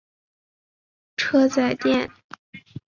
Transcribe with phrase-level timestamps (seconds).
[1.15, 2.09] 车仔电。